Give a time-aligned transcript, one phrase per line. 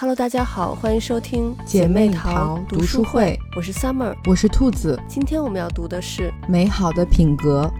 [0.00, 4.98] Hello，大家好，欢迎收听姐妹淘读书会，我是 Summer，我是兔子。
[5.06, 7.70] 今天我们要读的是《美好的品格》。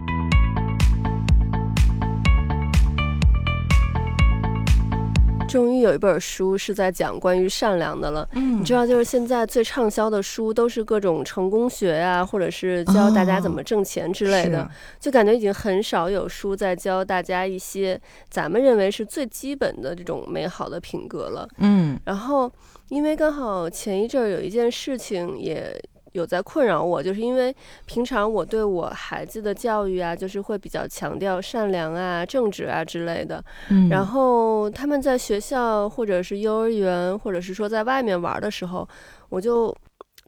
[5.80, 8.28] 于有一本书是在讲关于善良的了。
[8.34, 14.70] 嗯，你知道，就是现在最畅销的书都是各种成功学呀，或者是教大家怎么挣钱之类的，
[15.00, 21.48] 就感觉已经很少有书在教大家一些咱们认为是最基本的这种美好的品格了。
[21.56, 22.52] 嗯，然后
[22.88, 25.74] 因为刚好前一阵儿有一件事情也。
[26.12, 27.54] 有在困扰我，就是因为
[27.86, 33.42] 平常我对我孩子的教育啊，就是会比较强调善良啊、正直啊之类的。
[33.70, 38.88] 嗯，然后他们在学校或者是幼儿园，或者是说在外面玩的时候，
[39.28, 39.74] 我就。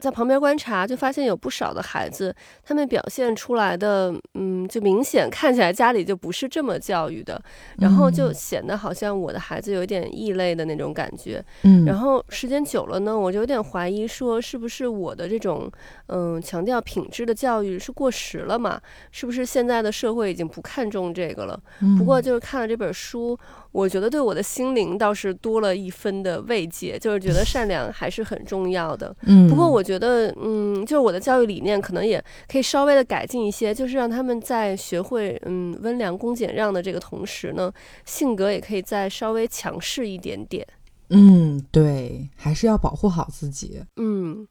[0.03, 7.41] 在旁边观察，就发现有不少的孩子，他们表现出来的，嗯，就明显看起来家里就不是这么教育的，
[7.77, 11.41] 然后就显得好像我的孩子有点异类的那种感觉。
[11.61, 15.71] 嗯，然后时间久了呢，我就有点怀疑，说是不是我的这种，
[16.07, 18.81] 嗯，强调品质的教育是过时了嘛？
[19.09, 21.57] 是不是现在的社会已经不看重这个了？
[21.97, 23.39] 不过就是看了这本书。
[23.73, 29.13] 我觉得对我的心灵倒是多了一分的慰藉，就是觉得 善良还是很重要的。
[29.25, 37.73] 嗯，不过我觉得，嗯，就是我的教育理念可能也可以稍微的改进一些，就是让他们在学会嗯温良恭俭让的这个同时呢，
[38.05, 40.65] 性格也可以再稍微强势一点点。
[41.09, 43.81] 嗯，对，还是要保护好自己。
[43.97, 44.47] 嗯，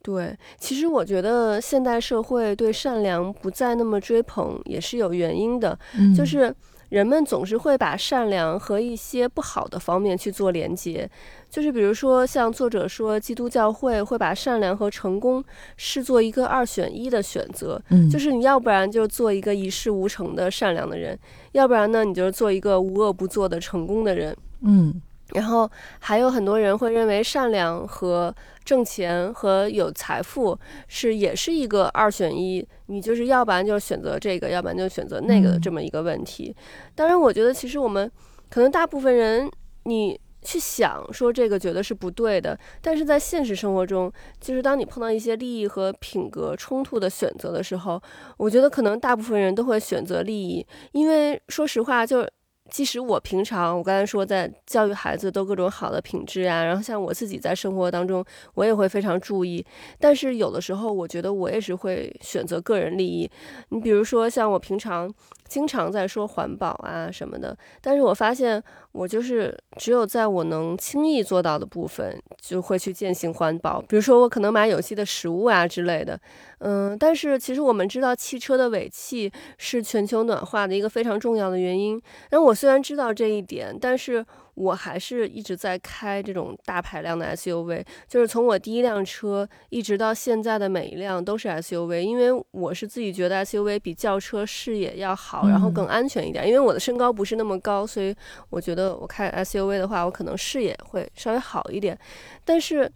[0.00, 5.76] 对，其实我觉得现代社会对善良不再那么追捧，也是有原因的，
[6.16, 6.54] 就是。
[6.90, 11.08] 人们总是会把善良和一些不好的方面去做连接，
[11.48, 15.42] 就是比如说，像作者说，基督教会会把善良和成功
[15.76, 21.18] 视作一个二选一的选择，嗯，就是你要不然就做一个一事无成的善良的人，
[21.52, 25.00] 要不然呢，你就是做一个无恶不作的成功的人，嗯。
[25.32, 28.34] 然后还有很多人会认为善良和
[28.70, 36.54] 挣钱和有财富是也是一个二选一，你就是要不然就选择这个，要不然就选择那个的这么一个问题。
[36.94, 38.08] 当然，我觉得其实我们
[38.48, 39.50] 可能大部分人，
[39.86, 48.00] 你去想说这个觉得是不对的，但是在现实生活中，就是当你碰到一些利益和品格冲突的选择的时候，
[48.36, 52.24] 我觉得可能大部分人都会选择利益，因为说实话就。
[52.70, 59.64] 即使我平常，我刚才说在教育孩子都各种好的品质啊，然后像我自己在生活当中，我也会非常注意。
[59.98, 63.30] 但是有的时候，我觉得我也是会选择个人利益。
[63.70, 65.12] 你比如说，像我平常。
[65.50, 68.62] 经常在说环保啊什么的，但是我发现
[68.92, 73.82] 我就是只有在我能轻易做到的部分，就会去践行环保。
[73.82, 76.18] 比如说，我可能买有机的食物啊之类的，
[76.60, 82.00] 嗯，但是其实我们知道，汽车的尾气是全球暖化的一个非常重要的原因。
[82.30, 84.24] 那我虽然知道这一点，但是。
[84.60, 96.46] 我还是一直在开这种大排量的 SUV，就是从我第一辆车一直到现在的每一辆都是 SUV，因为我是自己觉得 SUV 比轿车视野要好，然后更安全一点。
[96.46, 98.14] 因为我的身高不是那么高，所以
[98.50, 101.98] 我觉得我开 SUV 的话，我可能视野会稍微好一点。
[102.44, 102.92] 但是。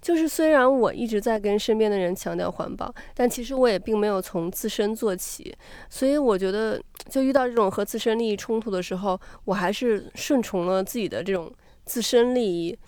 [0.00, 5.54] 就是虽然我一直在跟身边的人强调环保，但其实我也并没有从自身做起，
[5.90, 11.52] 所以我觉得就遇到这种和自身利益冲突的时候，我还是顺从了自己的这种
[11.84, 12.78] 自身利益。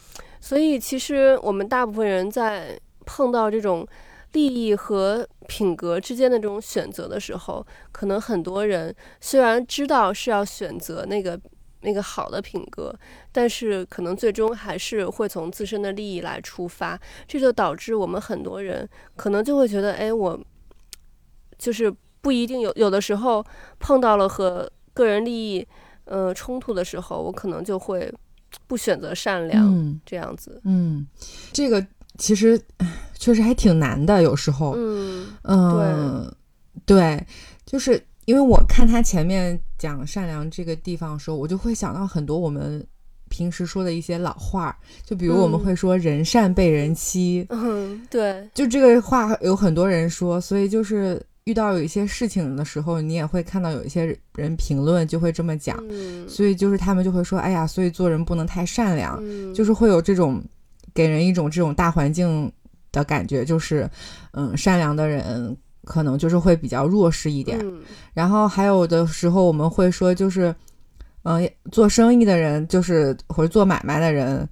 [0.40, 3.86] 所以其实我们大部分人在碰到这种
[4.32, 11.38] 利益和品格之间的这种选择的时候，可能很多人虽然知道是要选择那个。
[11.82, 12.94] 那个好的品格，
[13.32, 20.38] 但是可能最终还是会从自身的利益来出发，这就导致我们很多人可能就会觉得，哎，我
[21.58, 23.44] 就是不一定有有的时候
[23.78, 25.66] 碰到了和个人利益
[26.04, 28.12] 呃冲突的时候，我可能就会
[28.66, 30.60] 不选择善良这样子。
[30.64, 31.06] 嗯，
[31.52, 31.86] 这个
[32.18, 32.60] 其实
[33.14, 34.74] 确实还挺难的，有时候。
[34.76, 36.34] 嗯嗯，
[36.86, 37.26] 对，对，
[37.64, 38.02] 就是。
[38.26, 42.86] 因为我看他前面讲善良这个地方的时候，我就会想到很多我们
[43.30, 54.04] 平时说的一些老话，就比如我们会说“人善被人欺”，嗯，对，就这个话有很多人说，所以就是遇到有一些事情的时候，你也会看到有一些
[54.34, 55.82] 人评论就会这么讲，
[56.28, 59.18] 所以就是他们就会说：“哎呀，所以做人不能太善良。”
[59.54, 60.42] 就是会有这种
[60.92, 62.52] 给人一种这种大环境
[62.92, 63.88] 的感觉，就是
[64.32, 65.56] 嗯，善良的人。
[65.90, 67.60] 可能就是会比较弱势一点，
[68.14, 70.54] 然后还有的时候我们会说，就是，
[71.24, 74.48] 嗯，做生意的人，就是或者做买卖的人，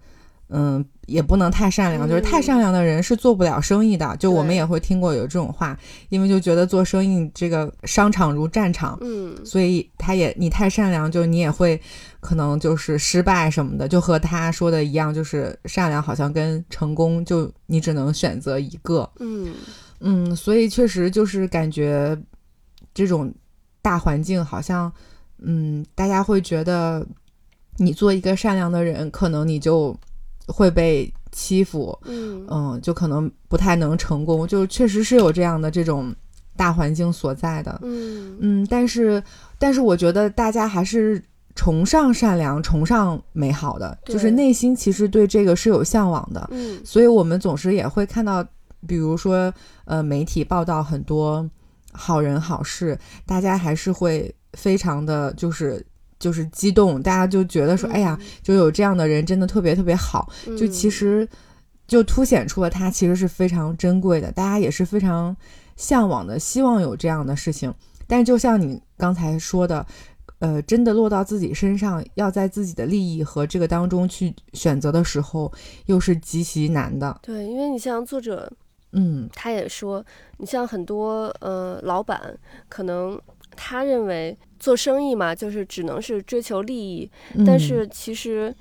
[0.49, 4.17] 嗯，也不能太善良，就是太善良的人是做不了生意的。
[4.17, 11.81] 就我们也会听过有这种话，因为就觉得做生意这个商场如战场，嗯，所以他也你太善良，就你也会
[12.19, 13.87] 可能就是失败什么的。
[13.87, 19.09] 就和他说的一样，就是善良好像跟成功，就你只能选择一个。
[19.21, 19.55] 嗯
[20.01, 22.17] 嗯，所以确实就是感觉
[22.95, 23.33] 这种
[23.83, 24.93] 大环境好像，
[25.39, 27.07] 嗯，大家会觉得
[27.77, 29.97] 你做一个善良的人，可能你就。
[30.51, 32.47] 会被欺负，嗯。
[32.49, 36.11] 嗯，就可能不太能成功，就确实是有这样的这种
[36.57, 38.35] 大环境所在的，嗯。
[38.41, 39.23] 嗯，但是
[39.59, 41.23] 但是我觉得大家还是
[41.55, 48.43] 崇尚善良，崇尚美好的，就是内心其实对这个是有向往的，嗯，所以我们总是也会看到，
[48.87, 49.53] 比如说
[49.85, 51.49] 呃媒体报道很多
[51.93, 55.85] 好人好事，大家还是会非常的就是。
[56.21, 60.29] 就是激动，大家就觉得说，哎呀，就有这样的人，真的特别特别好。
[60.59, 61.29] 就其实，
[61.87, 65.37] 就凸显出了他其实是非常珍贵的，大家也是非常
[65.77, 67.73] 向往的，希望有这样的事情。
[68.09, 69.87] 但就像你刚才说的，
[70.41, 75.53] 呃，真的落到自己身上，要在自己的利益和这个当中去选择的时候，
[75.87, 77.17] 又是极其难的。
[77.23, 78.53] 对，因为你像作者，
[78.93, 80.05] 嗯，他也说，
[80.39, 82.37] 你像很多呃老板，
[82.69, 83.21] 可能
[83.57, 84.37] 他认为。
[84.61, 87.09] 做生意嘛，就是只能是追求利益，
[87.47, 88.53] 但是其实，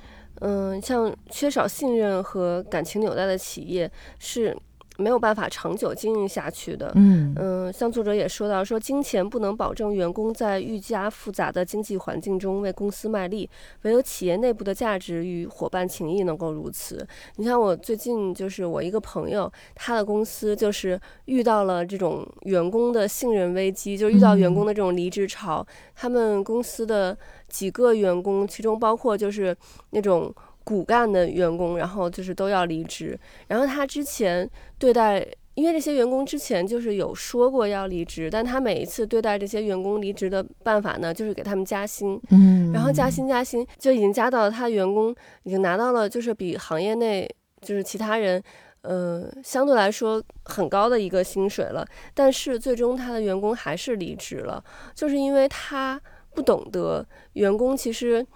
[0.42, 4.56] 嗯，像缺少信任和感情纽带的企业是。
[4.98, 6.92] 没有办法长久经营下去的。
[6.96, 13.50] 嗯嗯，像作者也说到，说金钱不能保证员工在愈加复杂的经济环境中为公司卖力，
[13.84, 17.08] 唯有企业内部的价值与伙伴情谊能够如此。
[17.38, 25.66] 你像我最近就是我一个朋友，他的公司就是遇到了这种员工的信任危机，就遇到员工的这种离职潮。
[25.96, 27.18] 他们公司的
[27.48, 29.56] 几个员工，其中包括就是
[29.92, 30.34] 那种。
[30.68, 33.18] 骨干的员工，然后就是都要离职。
[33.48, 42.20] 然后他之前对待，因为这些员工之前就是有说过要离职，但他每一次对待这些员工离职的办法呢，就是给他们加薪。
[42.32, 47.26] 嗯，然后加薪加薪，就已经加到了他员工已经拿到了，就是比行业内
[47.62, 48.44] 就是其他人，
[48.82, 51.88] 呃，相对来说很高的一个薪水了。
[52.14, 54.62] 但是最终他的员工还是离职了，
[54.94, 55.98] 就是因为他
[56.36, 58.28] 不懂得员工其实。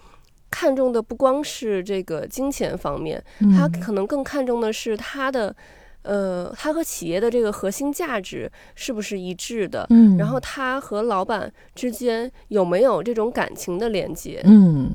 [0.52, 3.24] 看重的不光是这个金钱方面，
[3.58, 5.56] 他可能更看重的是他的，
[6.02, 9.88] 呃，他和企业的这个核心价值是不是一致的？
[9.90, 14.42] 嗯，然后他和老板之间有没有这种感情的连接？
[14.44, 14.92] 嗯，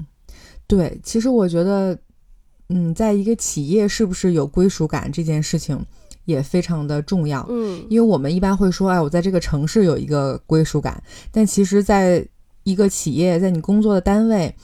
[0.67, 1.99] 对，其实我觉得，
[2.69, 5.83] 嗯，在一个企业是不是有归属感这件事情
[6.27, 7.45] 也非常的重要。
[7.49, 12.23] 嗯，因为我们一般会说，哎，我在这个城市有一个归属感，但其实在
[12.65, 14.55] 一个企业，在你工作的单位。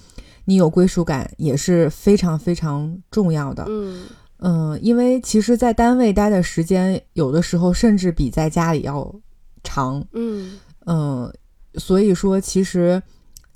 [0.44, 4.04] 你有归属感也是非常非常重要的，嗯。
[4.44, 9.14] 嗯，因为其实，在单位待的时间有的时候甚至比在家里要
[9.62, 10.58] 长，嗯。
[10.86, 11.32] 嗯，
[11.74, 13.00] 所以说，其实，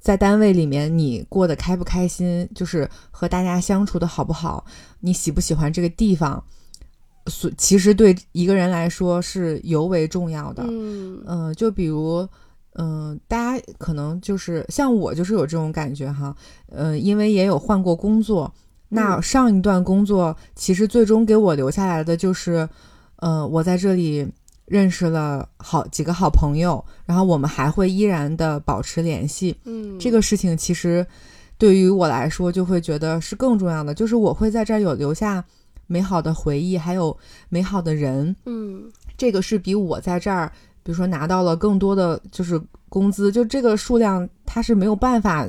[0.00, 4.64] 在单位里面，你过得开不开心，就是和大家相处的好不好，
[5.00, 6.44] 你喜不喜欢这个地方，
[7.26, 11.20] 所其实对一个人来说是尤为重要的，嗯。
[11.26, 12.28] 嗯，就比如。
[12.78, 16.36] 嗯，大家可能就是像我，就是有这种感觉哈。
[16.70, 18.52] 嗯，因为也有换过工作，
[18.90, 22.68] 那上一段工作其实最终给我留下来的就是，
[23.16, 24.28] 呃，我在这里
[24.66, 29.56] 认识了好几个好朋友，然后我们还会依然的保持联系。
[29.64, 31.06] 嗯，这个事情其实
[31.56, 35.42] 对于我来说就会觉得是更重要的，就是我会在这儿有留下
[35.86, 37.16] 美好的回忆，还有
[37.48, 38.36] 美好的人。
[38.44, 38.84] 嗯，
[39.16, 40.52] 这个是比我在这儿。
[40.86, 45.44] 比如说拿到了更多的就是工资，就这个数量它是没有办法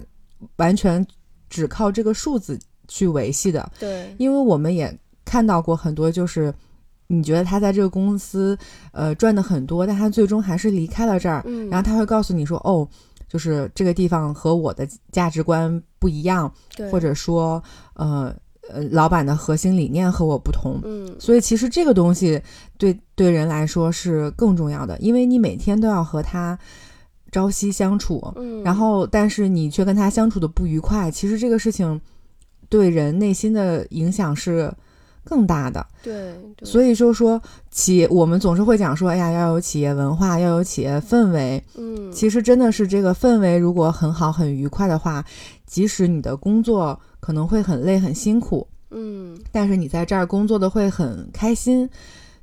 [0.55, 1.05] 完全
[1.47, 3.71] 只靠这个数字去维系的。
[3.77, 4.91] 对，因为我们也
[5.23, 6.51] 看到过很多，就是
[7.05, 8.57] 你觉得他在这个公司
[8.91, 11.43] 呃赚的很多，但他最终还是离开了这儿。
[11.45, 12.89] 嗯，然后他会告诉你说，哦，
[13.29, 16.51] 就是这个地方和我的价值观不一样，
[16.91, 17.63] 或者说
[17.93, 18.35] 呃。
[18.69, 22.41] 呃，老板的核心理念和我不同，嗯，所以其实这个东西
[22.77, 26.57] 对对人来说是更重要的，因为你每天都要和他
[27.31, 29.07] 朝夕相处，嗯，然后。
[29.07, 31.99] 但是你却跟他相处的不愉快，其实这个事情
[32.69, 34.73] 对人内心的影响是
[35.23, 45.23] 更大的，对，所以就是说企业我们总是会讲说，哎呀，要有企业文化，要有企业氛围，嗯，其实真的是这个氛围如果很好很愉快的话，
[45.65, 46.99] 即使你的工作。
[47.27, 51.89] 可能会很累很辛苦，嗯，但是你在这儿工作的会很开心，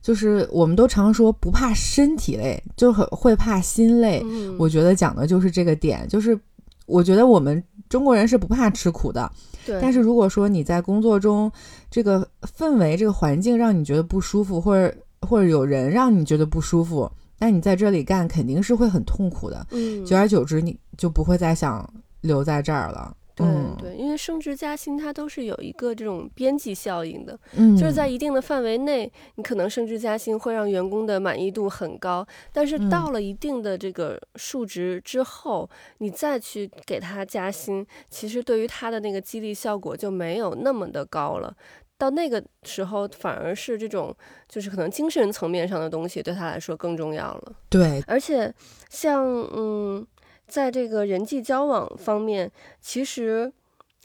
[0.02, 4.22] 就是我们都常说不怕身体累，就很会怕心累。
[4.58, 6.38] 我觉得讲的就是这个点，就是
[6.84, 9.32] 我觉得我们中国人是不怕吃苦的。
[9.64, 9.80] 对。
[9.80, 11.50] 但是如果说你在工作中，
[11.90, 19.66] 这个氛围、这个环境让你觉得不舒服，或者或者有人让你觉得不舒服，那你在这里干肯定是会很痛苦的。
[19.70, 20.04] 嗯。
[20.04, 23.16] 久而久之，你就不会再想留在这儿了。
[23.36, 23.46] 对
[23.78, 41.52] 对，因为升职加薪它都是有一个这种边际效应的，嗯，就是在一定的范围内，你可能升职加薪会让员工的满意度很高，但是到了一定的这个数值之后，你再去给他加薪，其实对于他的那个激励效果就没有那么的高了。
[41.96, 44.14] 到那个时候，反而是这种
[44.48, 47.52] 就是可能精神层面上的东西对他来说更重要了。
[47.68, 48.54] 对，而且
[48.88, 50.06] 像嗯。
[50.46, 53.52] 在这个人际交往方面，其实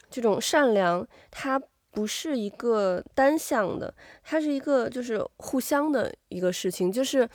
[0.09, 3.93] 这种善良它不是一个单向的，
[4.23, 6.91] 它是一个就是互相的一个事情。
[6.91, 7.27] 就是，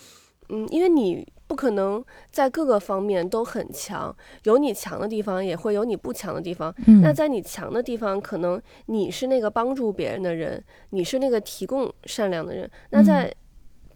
[0.49, 6.75] 嗯，因为你不可能在各个方面都很强，有你强的地方，也会有你不强的地方。
[7.03, 12.69] 那在你强的地方，可能你是那个帮助别人的人，你是那个提供善良的人。
[12.91, 13.33] 那在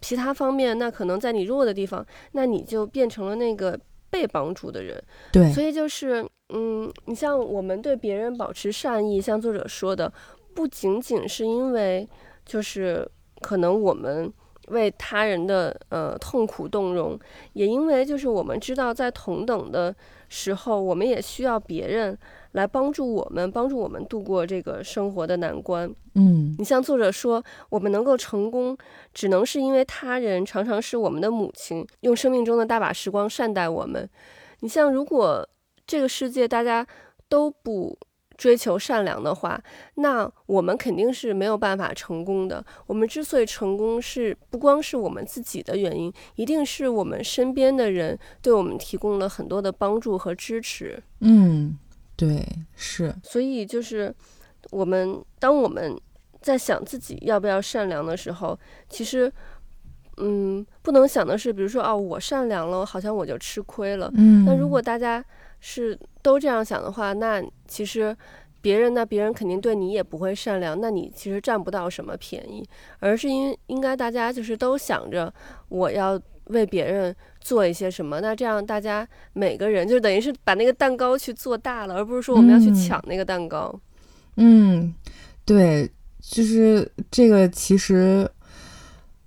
[0.01, 3.79] 其他方面，那可能在你弱的地方，那你就变成了那个。
[4.09, 5.01] 被帮助的人，
[5.31, 10.11] 对，所以就是，嗯，你像我们对别人保持善意，像作者说的，
[10.53, 12.07] 不仅仅是因为，
[12.45, 13.07] 就是
[13.41, 14.31] 可能我们
[14.69, 17.19] 为他人的呃痛苦动容，
[17.53, 19.95] 也因为就是我们知道在同等的
[20.27, 22.17] 时候，我们也需要别人。
[22.53, 25.93] 来帮助我们，帮助我们度过这个生活的难关。
[26.15, 28.77] 嗯，你像作者说，我们能够成功，
[29.13, 34.09] 只能是因为他人常常是我们的母亲，用生命中的大把时光善待我们。
[34.61, 35.47] 你像，如果
[35.85, 36.85] 这个世界大家
[37.27, 37.97] 都不
[38.35, 39.61] 追求善良的话，
[39.95, 42.65] 那我们肯定是没有办法成功的。
[42.87, 51.01] 我们之所以成功，是不光是我们自己的原因，一定是我们身边的人对我们提供了很多的帮助和支持。
[51.21, 51.77] 嗯。
[52.19, 52.45] 对，
[52.75, 54.13] 是，所以就是
[54.71, 55.97] 我们当我们
[56.41, 58.59] 在想自己要不要善良的时候，
[58.89, 59.31] 其实，
[60.17, 64.11] 嗯，不能想的是，比如说，哦，我善良了，好像我就吃亏了。
[64.15, 65.23] 嗯，那如果大家
[65.61, 68.13] 是都这样想的话，那其实
[68.59, 72.67] 别人那，别人肯定对你也不会善良，那你其实占不到什么便宜，
[72.99, 75.33] 而是因应该大家就是都想着
[75.69, 76.21] 我要。
[76.49, 78.21] 为别人做一些什么？
[78.21, 83.73] 那这样大家每个人就等于是把那个蛋糕去做大了，而不是说我们要去抢那个蛋糕。
[84.35, 84.93] 嗯，
[85.45, 85.89] 对，
[86.21, 88.29] 就是这个其实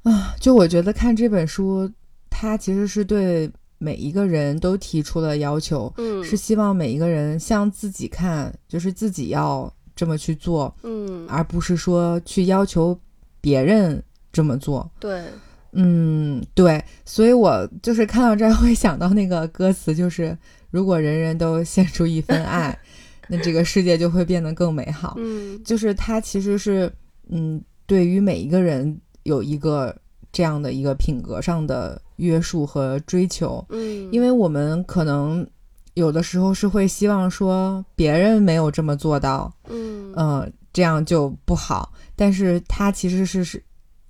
[0.03, 1.91] 啊，就我觉得看这本书，
[2.29, 12.99] 它其实是对每一个人都提出了要求，嗯，是希望每一个人向自己看，就是自己要这么去做，嗯，而不是说去要求
[13.41, 14.03] 别人
[14.33, 14.91] 这么做。
[14.99, 15.23] 对。
[15.75, 20.37] 嗯，对，所以我就是看到这儿 会想到那个歌词，就是
[20.71, 22.79] 如果人人都献出一份爱，
[23.29, 25.15] 那这个世界就会变得更美好。
[25.17, 26.93] 嗯，就是它其实是，
[27.31, 29.97] 嗯，对于每一个人有一个
[30.31, 33.65] 这样的一个品格上的约束和追求。
[33.71, 35.47] 嗯，因为我们可能
[35.95, 41.95] 有的时候是会希望说别人没有这么做到，嗯，呃，这样就不好。
[42.15, 43.63] 但是它其实是是，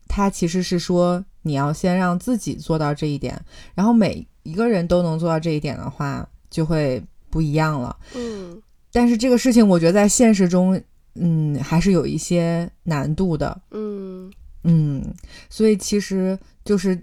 [0.09, 1.25] 它其实是说。
[1.43, 3.41] 你要先让自己做到这一点，
[3.75, 7.97] 然后每一个人都能做到这一点的话，就会不一样了。
[8.15, 8.61] 嗯，
[8.93, 10.81] 但是这个事情，我觉得在现实中，
[11.15, 13.61] 嗯，还是有一些难度的。
[13.71, 14.33] 嗯
[14.65, 15.03] 嗯，
[15.51, 16.97] 所以其实就是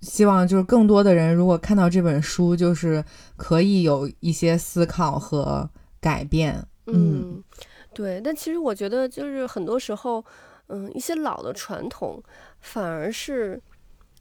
[0.00, 3.04] 希望，就是更多的人如果看到这本书，就是
[3.36, 5.68] 可以有一些思考和
[6.00, 6.62] 改变。
[6.86, 7.42] 嗯，
[7.94, 8.20] 对。
[8.20, 10.24] 但其实我觉得，就是很多时候，
[10.68, 12.22] 嗯，一些老的传统
[12.60, 13.60] 反而是。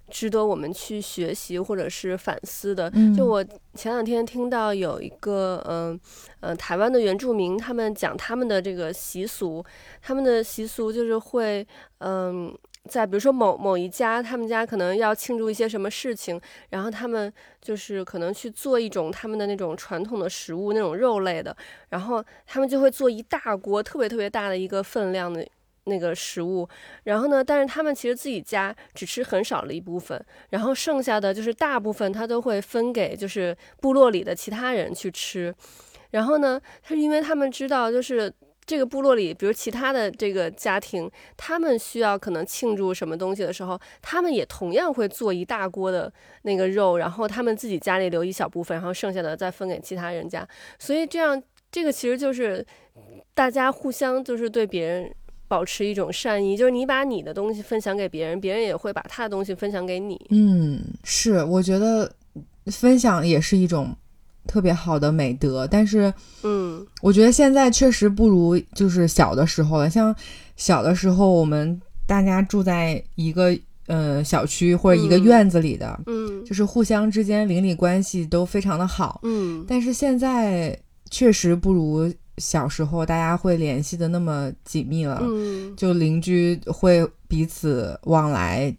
[0.09, 2.91] 值得我们去学习或者是反思的。
[3.15, 3.43] 就我
[3.75, 5.99] 前两天听到有一个，嗯
[6.41, 9.63] 嗯，台湾的原住民，他们讲他们的这个习俗，
[10.01, 11.65] 他们的习俗就是会，
[11.99, 12.53] 嗯，
[12.89, 16.39] 在比如说某某一家，他们家可能要庆祝一些什么事情，
[16.69, 21.55] 然后他们就是可能去做一种他们的那种传统的食物，那种肉类的，
[21.89, 25.45] 然后他们就会做一大锅，特别特别大的一个分量的。
[25.89, 26.69] 那个食物，
[27.03, 27.43] 然后呢？
[27.43, 35.53] 但是他们其实自己家只吃很少的一部分，然后剩下的就是大部分他都会分给就是部落里的其他人去吃。
[36.11, 38.31] 然后呢，他是因为他们知道，就是
[38.65, 46.11] 这个部落里，比如其他的这个家庭，他们需要可能庆祝什么东西的时候，他们也同样会做一大锅的
[46.43, 50.47] 那个肉，然后他们自己家里留一小部分，然后剩下的再分给其他人家。
[50.77, 51.41] 所以这样，
[51.71, 52.65] 这个其实就是
[53.33, 55.13] 大家互相就是对别人。
[55.49, 60.17] 保持一种善意，就是你把你的东西分享给别人，别人也会把他的东西分享给你。
[60.29, 62.09] 嗯，是，我觉得
[62.67, 63.93] 分享也是一种
[64.45, 66.13] 特别好的美德，但是，
[66.43, 69.89] 嗯，我觉得现在确实不如就是小的时候了。
[69.89, 70.15] 像
[70.55, 79.65] 小的时候，我们大家住在一个呃小区或者一个院子里的，嗯，就是互相之间邻里关系都非常的好，嗯。
[79.67, 80.79] 但是现在
[81.09, 88.75] 确实不如小时候大家会联系的那么紧密了，嗯，就邻居会彼此往来，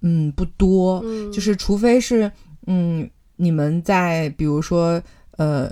[0.00, 2.32] 嗯，不多，嗯，就是除非是
[2.66, 3.10] 嗯。
[3.36, 5.02] 你们在比如说，
[5.36, 5.68] 呃，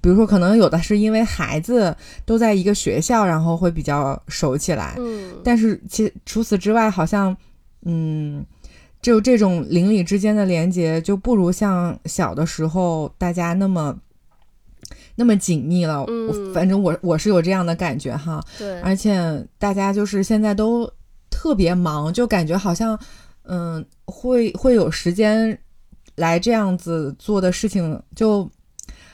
[0.00, 4.94] 比如说可能有的是因为孩子都在一个学校，然后会比较熟起来。
[4.98, 7.36] 嗯，但是其除此之外，好像，
[7.82, 8.44] 嗯，
[9.02, 13.98] 就这种邻里之间的连接就不如像小的时候大家那么
[15.16, 16.04] 那么紧密了。
[16.08, 18.42] 嗯，反正我我是有这样的感觉哈。
[18.58, 20.90] 对，而且大家就是现在都
[21.30, 22.98] 特别忙，就感觉好像，
[23.44, 25.58] 嗯，会会有时间。
[26.16, 28.48] 来这样子做的事情就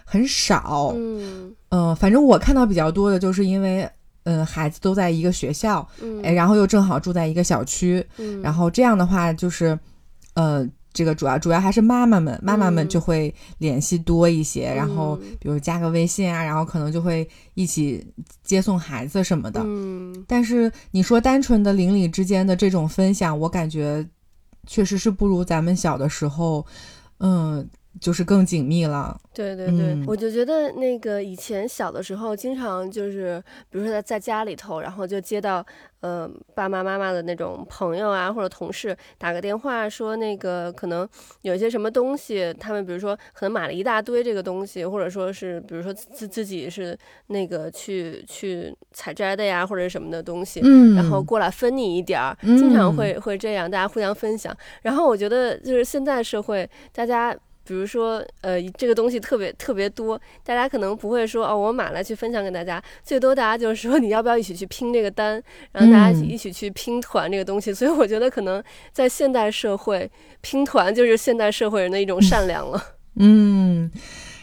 [0.04, 3.88] 很少，嗯，嗯，反正我看到比较多的就是因为，
[4.25, 5.88] 嗯，孩子都在一个学校，
[6.23, 9.78] 哎，然后又正好住在一个小区，嗯，然后这样的话就是，
[10.35, 18.06] 呃，这个主要主要还是妈妈们，妈妈们就会联系多一些，然后比如加个微信啊，然后可能就会一起
[18.42, 24.06] 接送孩子什么的，嗯，但是你说单纯的邻里之间的这种分享，我感觉。
[24.66, 26.64] 确实是不如咱们小的时候，
[27.18, 27.66] 嗯，
[27.99, 29.18] 就是更紧密了。
[29.32, 35.64] 对对对，我就觉得那个以前小的时候，经常就是，比如说在在家里头，然后就接到，
[36.00, 41.09] 呃，爸爸妈妈的那种朋友啊或者同事打个电话说，那个可能
[41.42, 46.97] 有一些什么东西，他们比如说可能买了一大堆这个东西，或者说是比如说自自己是
[47.28, 54.54] 那个去去采摘的呀，或者什么的东西，嗯，然后过来分你一点儿，经常会会这样，大家互相分享。
[54.82, 57.35] 然后我觉得就是现在社会大家。
[57.70, 67.72] 比如说，呃，这个东西特别特别多，大家可能不会说哦，我买了去分享给大家，最多大家就是说你要不要一起去拼这个单，然后大家一起去拼团这个东西。
[67.72, 68.60] 所以我觉得可能
[68.92, 70.10] 在现代社会，
[70.40, 72.84] 拼团就是现代社会人的一种善良了。
[73.14, 73.88] 嗯，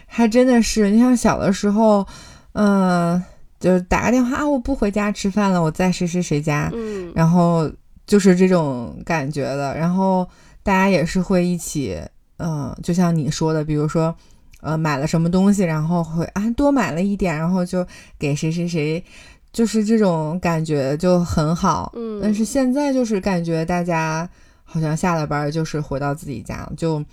[0.05, 2.07] 还真的是，你像小的时候，
[2.53, 3.22] 嗯，
[3.60, 7.69] 就是打个电话啊，我不回家吃饭了，我在谁谁谁家，嗯，然后
[8.05, 10.25] 就是这种感觉的，然后
[10.63, 12.00] 大家也是会一起。
[12.40, 14.16] 嗯，就像你说的，比如说，
[14.62, 17.86] 呃，买了什么东西，然后会啊多买了一点，然后就
[18.20, 19.04] 给谁谁谁，
[19.52, 21.92] 就是这种感觉就很好。
[21.96, 24.30] 嗯，但是现在就是感觉大家
[24.64, 27.04] 好像下了班就是回到自己家，就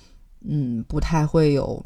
[0.46, 1.82] 嗯不太会有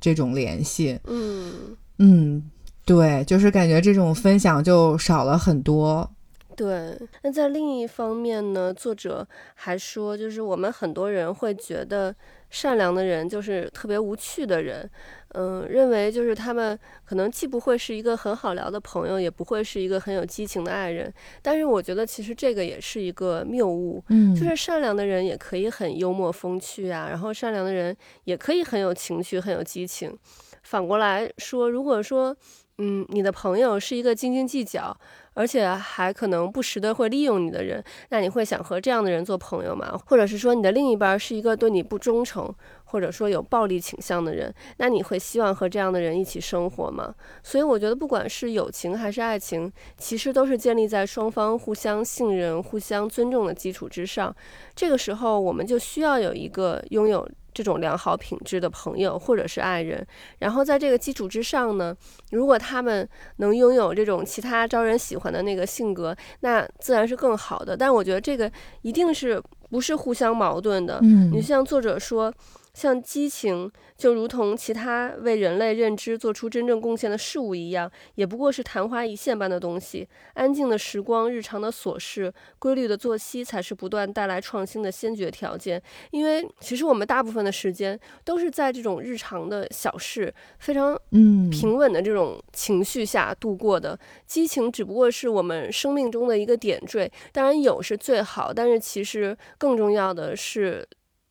[0.00, 0.98] 这种联系。
[1.04, 2.50] 嗯嗯，
[2.86, 6.10] 对，就是感觉这种分享就少了很多。
[6.56, 12.14] 对，那在另一方面呢，作者还说，就是我们很多人会觉得。
[12.50, 14.88] 善良的人就是特别无趣的人，
[15.34, 21.12] 嗯，认为就是他们可能既不会是一个很好聊的朋友，也不会是一个很有激情的爱人。
[21.42, 30.16] 但是我觉得其实这个也是一个谬误，嗯，就是善良的人也可以很幽默风趣啊，然后善良的人也可以很有情趣、很有激情。
[30.62, 32.36] 反过来说，如果说，
[32.78, 34.96] 嗯，你的朋友是一个斤斤计较。
[35.38, 39.96] 而且还可能不时的会利用你的人，那你会想和这样的人做朋友吗？
[40.06, 42.52] 或者是说你的另一半是一个对你不忠诚，
[42.86, 47.14] 或者说有暴力倾向的人，那你会希望和这样的人一起生活吗？
[47.44, 54.34] 所以我觉得不管是友情还是爱情，其实都是建立在双方互相信任、互相尊重的基础之上。
[54.74, 57.28] 这个时候，我们就需要有一个拥有。
[57.58, 60.06] 这种良好品质的朋友或者是爱人，
[60.38, 61.92] 然后在这个基础之上呢，
[62.30, 67.76] 如果他们能拥有这种其他招人喜欢的那个性格，那自然是更好的。
[67.76, 68.48] 但我觉得这个
[68.82, 71.00] 一定是不是互相矛盾的。
[71.02, 72.32] 嗯，你像作者说。
[72.78, 80.08] 像激情，就如同其他为人类认知做出真正贡献的事物一样，也不过是昙花一现般的东西。
[80.34, 85.82] 安静的时光、日常的琐事、规律的作息，才是不断带来创新的先决条件。
[86.12, 93.98] 因为其实我们大部分的时间都是在这种日常的小事、非常嗯平稳的这种情绪下度过的。
[94.24, 100.88] 激情只不过是我们生命中的一个点缀，当然有是最好，但是其实更重要的是。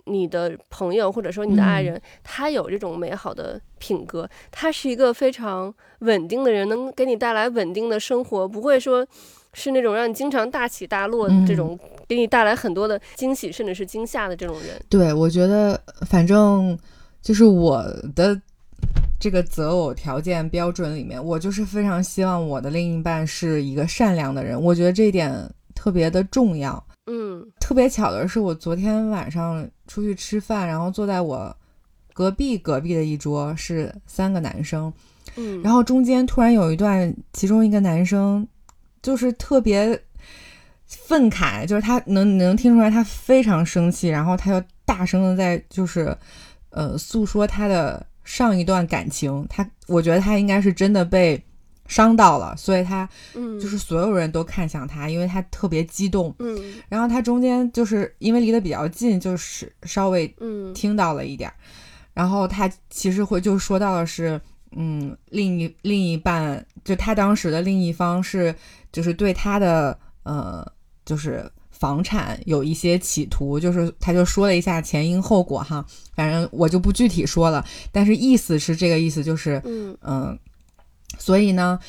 [0.08, 9.06] 你的朋友或者说你的爱人，他有这种美好的品格，他是一个非常稳定的人，能给你带来稳定的生活，不会说
[9.54, 14.82] 是那种让你经常大起大落这种，给你带来很多的惊喜甚至是惊吓的这种人。
[14.89, 16.78] 对，我觉得反正
[17.22, 17.84] 就是我
[18.15, 18.39] 的
[19.20, 25.34] 这个择偶条件标准里面，我就是非常希望我的另一半是一个善良的人，我觉得这一点
[25.74, 26.84] 特别的重要。
[27.10, 31.56] 嗯，特别巧的是，我昨天晚上出去吃饭，然后坐在我
[32.13, 34.91] 隔壁隔壁的一桌是三个男生，
[35.38, 38.46] 嗯，然后中间突然有一段，其中一个男生
[39.02, 39.98] 就是特别
[40.86, 46.15] 愤慨，就是他能能听出来他非常生气，然后他就大声的在就是
[46.72, 51.41] 呃诉说他的上一段感情，他我觉得他应该是真的被。
[51.88, 61.52] 伤到了，所以他，嗯，就是所有人都看向他，因为他特别激动，嗯，然后他中间就是因为离得比较近，就是稍微，嗯，听到了一点，
[62.13, 64.39] 然后他其实会就说到的是，
[64.76, 68.54] 嗯，另一另一半，就他当时的另一方是，
[68.91, 70.69] 就是对他的，呃，
[71.06, 79.97] 就是房产有一些企图，就是他就说了一下前因后果哈，反正我就不具体说了，但是意思是这个意思，就是，嗯。
[80.02, 80.39] 嗯。
[81.17, 81.80] 所以呢，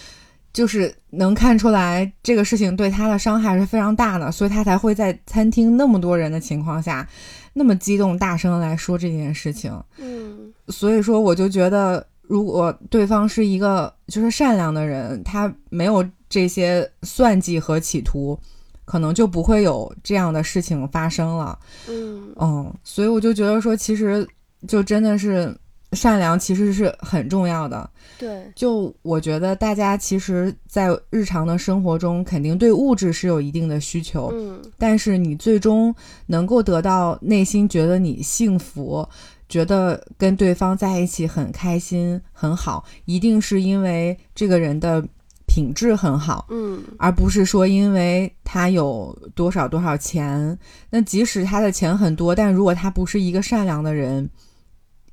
[0.53, 7.07] 就是能看出来这个事情对他的伤害是非常大的，所以他才会在餐厅那么多人的情况下，
[7.53, 9.73] 那么激动、大声来说这件事情。
[9.99, 18.39] 嗯，所以说我就觉得，如果对方是一个就是善良的人，他没有这些算计和企图，
[18.85, 21.59] 可能就不会有这样的事情发生了。
[21.89, 24.27] 嗯嗯，所以我就觉得说，其实
[24.67, 25.55] 就真的是。
[25.92, 28.44] 善良其实是很重要的，对。
[28.55, 34.61] 就我觉得，大家其实，在日常的生活中，肯定对物质是有一定的需求，嗯。
[34.77, 35.94] 但是你最终
[36.27, 39.09] 能够得到内心觉得你幸福，
[39.48, 45.03] 觉得跟对方在一起很开心很好，一定是因为这个人的
[45.46, 50.59] 品质很好，嗯，而不是说因为他有多少多少钱。
[50.90, 54.29] 那即使他的钱很多，但如果他不是一个善良的人。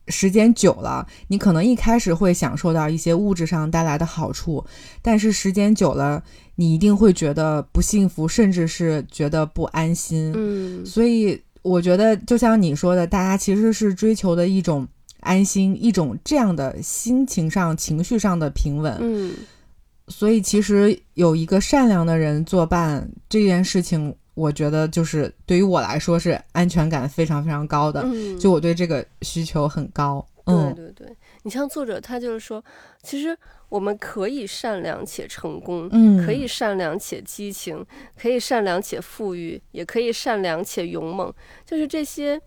[0.07, 4.63] 时间久了，你可能一开始会享受到一些物质上带来的好处，
[5.01, 6.23] 但是时间久了，
[6.55, 10.31] 你一定会觉得不幸福，甚至是觉得不安心。
[10.35, 14.87] 嗯，所以我觉得，就像你说的，大家其实是追求的一种
[15.21, 18.97] 安心，一种这样的心情上、情绪上的平稳。
[19.01, 19.33] 嗯，
[20.07, 24.15] 所以其实有一个善良的人作伴这件事情。
[24.35, 28.05] 我觉得就是对于我来说是安全感非常非常高的，
[28.39, 30.23] 就我对这个需求很高。
[30.45, 32.63] 对对对，你像作者他就是说，
[33.01, 33.35] 其实
[33.67, 37.83] 我们可以善良且成功，嗯，可以善良且激情，
[38.15, 41.33] 可以善良且富裕，也可以善良且勇猛，
[41.65, 42.39] 就是这些。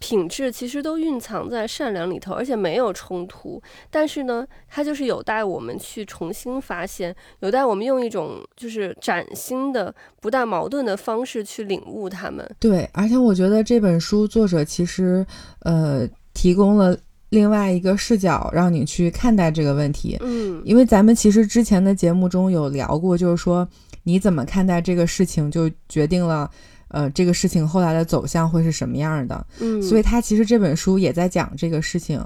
[0.00, 3.62] 品质其实都蕴藏在善良里头，而且没有冲突。
[3.90, 12.50] 但是呢，它就是有待我们去重新发现，有待我们用一种就是崭新的、不大矛盾的方式去领悟它们。
[12.58, 15.24] 对，而且我觉得这本书作者其实
[15.60, 20.16] 呃提供了另外一个视角，让你去看待这个问题。
[20.22, 23.68] 嗯，因为咱们其实之前的节目中有聊过，就是说
[24.04, 26.50] 你怎么看待这个事情，就决定了。
[26.90, 29.46] 呃，这个事情后来的走向会是什么样的？
[29.60, 32.20] 嗯，所以他其实这本书也在讲这个事情。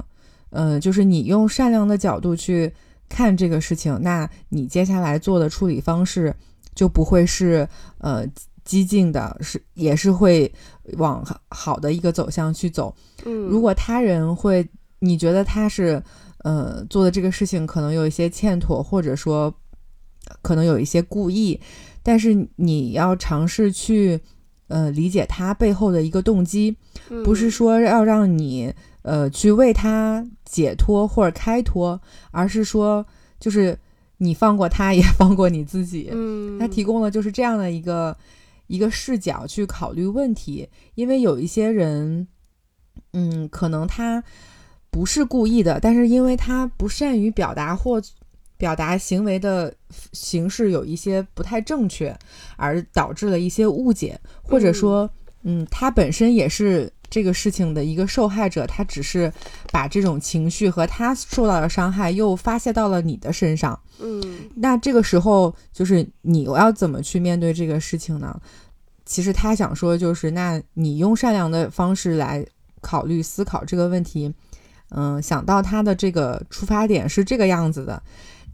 [0.51, 2.73] 呃，就是你用善良的角度去
[3.09, 6.35] 看这个事情，那你接下来做的处理方式
[6.75, 8.25] 就不会是呃
[8.65, 10.51] 激进的，是也是会
[10.93, 12.95] 往好的一个走向去走。
[13.25, 14.65] 嗯，如果他人会
[15.01, 16.01] 你觉得他是
[16.45, 19.53] 呃做的这个事情可能有一些欠妥，或者说
[20.41, 21.61] 可能有一些故意，
[22.03, 24.21] 但是你要尝试去。
[24.69, 26.77] 呃，理解他背后的一个动机，
[27.25, 28.73] 不是说要让你
[29.03, 32.01] 呃去为他解脱或者开脱，
[32.31, 33.07] 而是说
[33.39, 33.79] 就是
[34.19, 36.09] 你放过他，也 放过你自己。
[36.13, 38.17] 嗯，他提供了就是这样的一个
[38.67, 42.27] 一个视角去考虑问题，因为有一些人，
[43.13, 44.25] 嗯，可能他
[44.91, 48.03] 不是故意的，但是因为他不善于表达或。
[48.65, 49.75] 表达行为的
[50.15, 52.17] 形式有一些不太正确，
[52.57, 55.11] 而导致了一些误解，或者说，
[55.43, 59.31] 嗯，他本身也是这个事情的一个受害者，他只是
[59.71, 64.23] 把这种情绪和他受到的伤害又发泄到了你的身上，嗯，
[64.57, 68.41] 那这个时候就是你要怎么去面对这个事情呢？
[69.05, 72.43] 其实他想说就是，那你用善良的方式来
[72.81, 74.33] 考虑思考这个问题，
[74.89, 78.03] 嗯，想到他的这个出发点是这个样子的。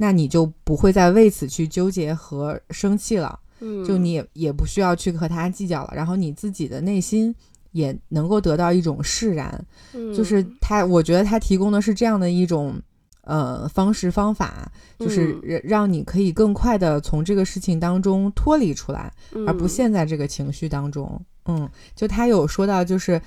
[0.03, 7.35] 那你就不会再为此去纠结和生气了，嗯，就你也也不需要去和他计较了，然后你自己的内心
[7.73, 12.81] 也能够得到一种释然，嗯，就是他，我觉得他提供的是这样的一种
[13.25, 19.13] 呃方式方法，就是让你可以更快的从这个事情当中脱离出来，
[19.47, 21.21] 而不陷在这个情绪当中。
[21.45, 23.21] 嗯，就他有说到，就是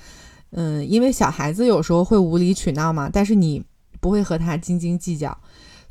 [0.50, 3.62] 嗯，因为小孩子有时候会无理取闹嘛，但是你
[4.00, 5.38] 不会和他斤斤计较。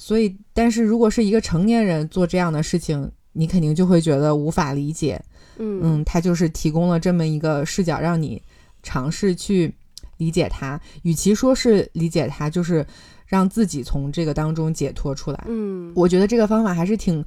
[0.05, 5.17] 所以，但是如果是一个成年人做这样的事情，你肯定就会觉得无法理解。
[5.55, 8.41] 嗯嗯，他就是提供了这么一个视角，让你
[8.81, 9.73] 尝试去
[10.17, 12.85] 理解他，与其说是理解他，就是
[13.25, 15.41] 让自己从这个当中解脱出来。
[15.47, 17.23] 嗯，我觉得这个方法还是挺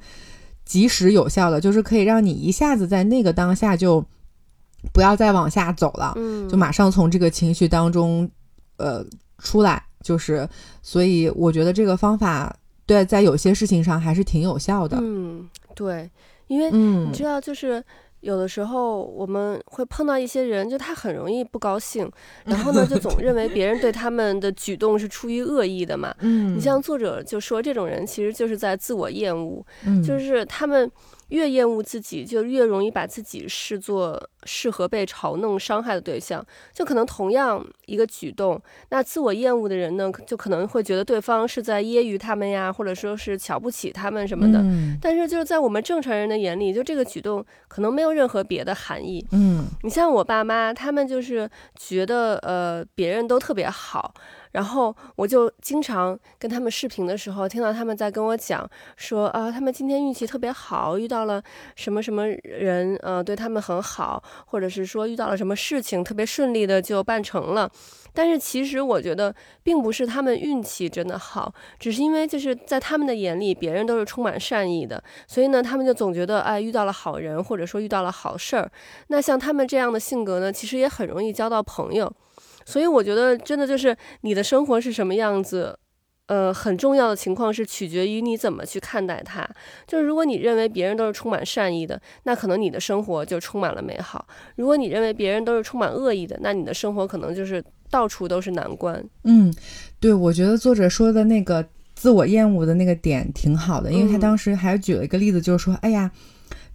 [0.63, 4.05] 及时有效的，就是可以让你一下子在那个当下就
[4.93, 8.29] 不要再往下走了，嗯，就马上从这个情绪当中
[8.77, 9.03] 呃
[9.39, 9.83] 出来。
[10.03, 10.47] 就是，
[10.83, 12.55] 所以我觉得这个方法
[12.87, 14.97] 对在有些事情上还是挺有效的。
[14.99, 16.09] 嗯，对，
[16.47, 17.83] 因为你知道，就是。
[18.21, 22.11] 有的时候我们会碰到一些人，就他很容易不高兴，
[22.45, 26.13] 然后呢，就总认为别人对他们的举动是出于恶意的嘛。
[26.21, 29.63] 嗯，你像作者就说，这种人其实就是在自我厌恶，
[30.03, 30.91] 就是他们。
[31.29, 36.45] 越厌恶自己，就越容易把自己视作适合被嘲弄、伤害的对象。
[36.73, 44.63] 就可能同样一个举动，那自我厌恶的人呢，就可能会觉得对方是在揶揄他们呀，或者说是瞧不起他们什么的。
[45.01, 49.25] 但是就是在我们正常人的眼里，就这个举动可能没有任何别的含义。
[49.31, 54.13] 嗯，你像我爸妈，他们就是觉得呃别人都特别好。
[54.57, 61.39] 然后我就经常跟他们视频的时候，听到他们在跟我讲说啊，他们今天运气特别好，遇到了
[61.75, 67.69] 什么什么人，呃，对他们很好，或者是说遇到了什么事情特别顺利的就办成了。
[68.15, 78.67] 但是其实我觉得，并不是他们运气真的好，只是因为就是在他们的眼里，别人都是充满善意的，所以呢，他们就总觉得哎，遇到了好人，或者说遇到了好事儿。
[79.09, 82.11] 那像他们这样的性格呢，其实也很容易交到朋友。
[82.67, 85.79] 所以我觉得，真的就是你的生活是什么样子，
[86.25, 89.47] 呃，很重要的情况是取决于你怎么去看待它。
[89.87, 94.19] 就是如果你认为别人都是充满善意的，那可能你的生活就充满了美好；
[94.57, 99.01] 如果你认为别人都是充满恶意的，那你的生活可能就是到处都是难关。
[99.23, 99.53] 嗯，
[100.01, 106.11] 对，我觉得作者说的那个自我厌恶的那个点挺好的，因为他当时还举了一个例子，就是说，哎呀。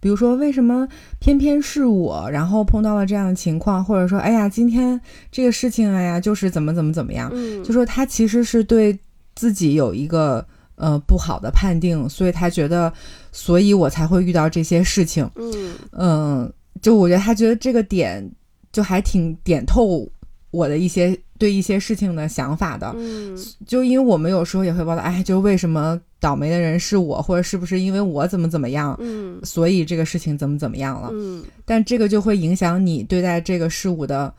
[0.03, 0.85] 比如说，为什么
[1.21, 4.99] 偏偏是我，然后碰到了这样的情况，或者说，哎呀，今天
[5.31, 7.31] 这个事情，哎呀，就是怎么怎么怎么样，
[7.63, 8.99] 就说他其实是对
[9.33, 12.91] 自己有一个呃不好的判定，所以他觉得，
[13.31, 15.25] 所以我才会遇到这些事情。
[15.35, 15.73] 嗯。
[15.93, 18.29] 嗯，就我觉得他觉得这个点
[18.73, 20.05] 就还挺点透
[20.51, 22.93] 我的一些对一些事情的想法的。
[22.95, 25.99] 嗯，就因为我们有时候也会报道，哎，就为什么。
[26.23, 34.33] 倒霉的人是我，或者是不是因为我怎么怎么样，嗯，所以这个事情怎么怎么样了，嗯，但这个就会影响你对待这个事物的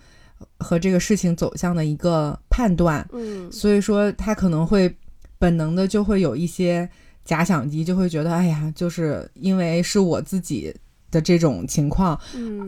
[0.59, 4.91] 和这个事情走向的一个判断，嗯，所以说他可能会
[5.39, 6.89] 本能的就会有一些
[7.23, 10.75] 假想敌，就会觉得，哎呀，就是因为是我自己
[11.15, 12.19] 的这种情况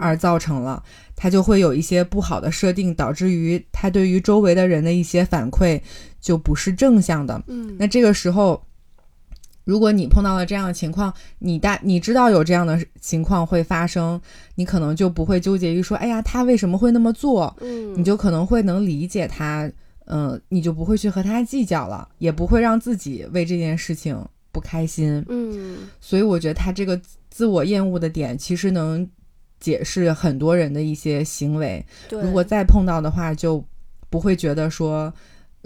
[0.00, 0.82] 而造成了，
[1.14, 5.78] 他就会有一些不好的设定，导致于他对于周围的人的一些反馈
[6.20, 8.62] 就不是正向的，嗯，那这个时候。
[9.66, 14.20] 如果你碰到了这样的情况，你大你知道有这样的情况会发生，
[14.54, 17.52] 你可能就不会纠结于说，哎呀，他为什么会那么做？
[17.60, 19.68] 嗯，你就可能会能理解他，
[20.04, 24.16] 嗯，你就不会去和他计较了，也不会让自己为这件事情
[24.56, 25.22] 不开心。
[25.28, 29.06] 嗯，所以我觉得他这个自我厌恶的点，其实能
[29.60, 31.84] 解释很多人的一些行为。
[32.10, 33.62] 如果再碰到的话，就
[34.08, 35.12] 不会觉得说。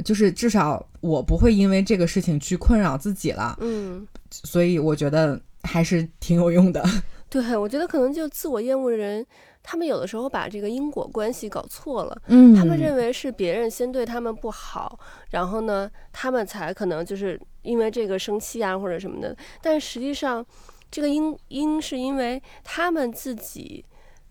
[0.02, 6.82] 就是至少我不会因为这个事情去困扰自己了，嗯，所以我觉得还是挺有用的。
[7.28, 9.26] 对，我觉得可能就自我厌恶的人，
[9.62, 14.98] 他们有的时候把这个因果关系搞错了，嗯，他们认为是别人先对他们不好，
[15.28, 20.44] 然后呢，他们才可能就是因为这个生气啊或者什么的，但实际上
[20.90, 23.84] 这个因因是因为他们自己，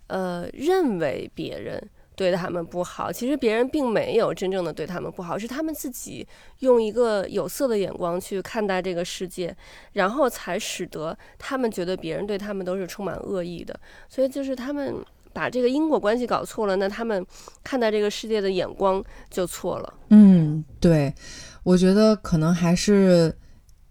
[0.07, 1.89] 呃，认为别人。
[2.15, 6.27] 对他们不好，其实别人并没有真正的对他们不好，是他们自己
[6.59, 9.55] 用一个有色的眼光去看待这个世界，
[9.93, 13.73] 然后才使得他们觉得别人对他们都是充满恶意的。
[14.09, 14.95] 所以就是他们
[15.31, 17.25] 把这个因果关系搞错了，那他们
[17.63, 19.93] 看待这个世界的眼光就错了。
[20.09, 21.13] 嗯，对，
[21.69, 23.31] 我觉得可能还是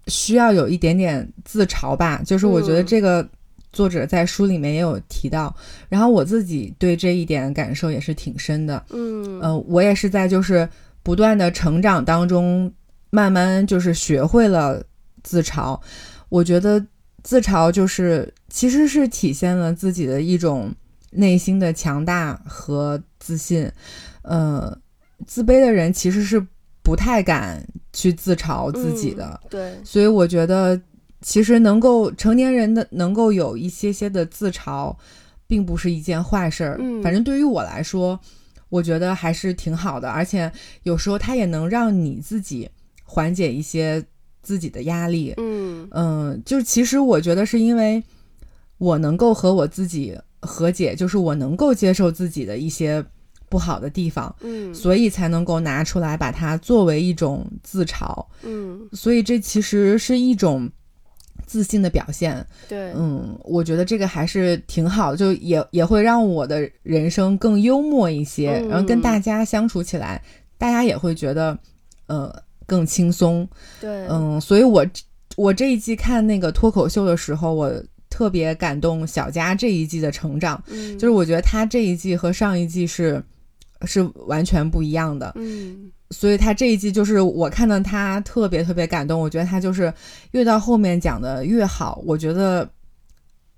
[0.09, 3.27] 需要有一点点自嘲吧，就是我觉得这个。
[3.71, 5.55] 作者在书里面也有提到，
[5.91, 8.83] 然后我自己对这一点感受也是挺深的。
[8.88, 10.67] 嗯，呃，我也是在就是
[11.03, 12.73] 不断的成长当中，
[13.11, 14.83] 慢慢就是学会了
[15.23, 15.79] 自嘲。
[16.31, 16.85] 我觉得
[17.23, 20.75] 自嘲就是其实是体现了自己的一种
[21.11, 23.71] 内心的强大和自信。
[24.23, 24.77] 呃，
[25.27, 26.45] 自卑的人其实是
[26.88, 29.38] 不太敢去自嘲自己的。
[29.51, 30.81] 对，所以我觉得。
[31.20, 34.94] 其实能够成年人的能够有一些些的自嘲，
[35.48, 36.77] 并不是一件坏事儿。
[36.79, 38.16] 嗯，反正对于我来说，
[38.68, 40.09] 我觉得还是挺好的。
[40.09, 40.51] 而且
[40.85, 42.70] 有时候它也能让你自己
[43.03, 44.01] 缓解一些
[44.42, 45.35] 自己的压力。
[45.38, 48.01] 嗯嗯，就其实我觉得是因为
[48.79, 53.05] 我能够和我自己和解，就是我能够接受自己的一些
[53.49, 60.71] 不好的地方，嗯，所以才能够拿出来把它作为一种自嘲，嗯，所以这其实是一种
[61.47, 70.23] 自信的表现，对，嗯，我觉得这个还是挺好，就也也会让我的人生更幽默一些，然后跟大家相处起来，
[70.59, 71.59] 大家也会觉得，
[72.07, 72.35] 呃，
[72.67, 73.49] 更轻松，
[73.81, 74.87] 对，嗯，所以我
[75.37, 77.73] 我这一季看那个脱口秀的时候，我。
[78.11, 83.23] 特别感动小佳这一季的成长，嗯，就是我觉得他这一季和上一季是
[83.87, 89.93] 是完全不一样的，嗯，所以他这一季就是我看到他特别特别感动，我觉得他就是
[90.33, 92.69] 越到后面讲的越好，我觉得，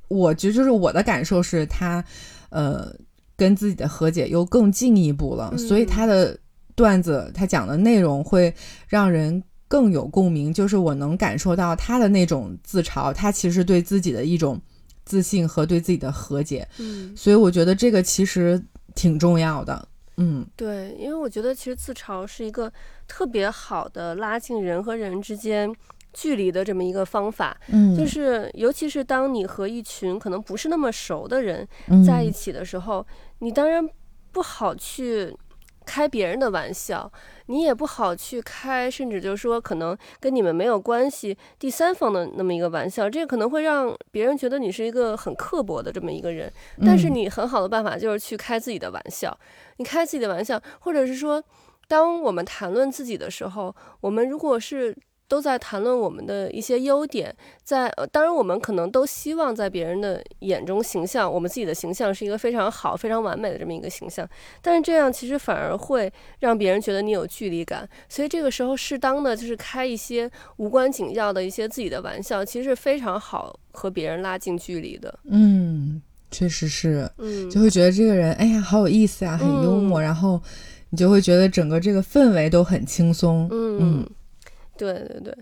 [0.08, 2.04] 我觉得就是我的感受是他，
[2.50, 2.94] 呃，
[3.36, 6.38] 跟自己的和解又更进一步了，所以他的
[6.74, 8.54] 段子他讲的内容会
[8.88, 9.42] 让人。
[9.70, 14.60] 更有共鸣，就是我能感受到他的那种自嘲，他其实对自己的一种
[15.04, 16.66] 自信和对自己的和解。
[16.78, 18.60] 嗯，所以我觉得这个其实
[18.96, 19.86] 挺重要的。
[20.20, 22.72] 嗯，对，因为我觉得其实自嘲是一个
[23.08, 25.74] 特别好的拉近人和人之间
[26.12, 27.56] 距离的这么一个方法。
[27.72, 31.66] 嗯，就是尤其是当你和一群可能不是那么熟的人
[32.06, 33.04] 在一起的时候，
[33.40, 33.88] 你当然
[34.30, 35.36] 不好去。
[35.90, 37.10] 开别人的玩笑，
[37.46, 46.52] 你也不好去开，甚至就是说可能跟你们没有关系，第三方的那么一个玩笑，这个可能会让别人觉得你是一个很刻薄的这么一个人。
[46.86, 49.36] 但是你很好的办法就是去开自己的玩笑，
[49.78, 51.42] 你开自己的玩笑，或者是说，
[51.88, 54.96] 当我们谈论自己的时候，我们如果是。
[55.30, 64.28] 都在谈论我们的一些优点，在呃，当然我们可能都希望在别人的眼中形象，我们自己的形象是一个非常好、非常完美的这么一个形象，
[64.60, 75.16] 但是这样其实反而会让别人觉得你有距离感，所以这个时候适当的就是开一些无关紧要的一些自己的玩笑，其实是非常好和别人拉近距离的。
[75.26, 80.42] 嗯，确实是，嗯，就会觉得这个人，哎呀，好有意思啊，很幽默，然后
[80.90, 83.48] 你就会觉得整个这个氛围都很轻松。
[83.52, 84.04] 嗯。
[84.80, 85.34] 对对对，